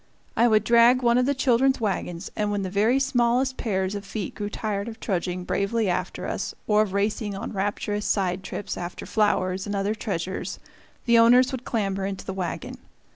[0.35, 4.03] I would drag one of the children's wagons; and when the very smallest pairs of
[4.03, 8.77] feet grew tired of trudging bravely after us, or of racing on rapturous side trips
[8.79, 10.57] after flowers and other treasures,
[11.05, 12.79] the owners would clamber into the wagon.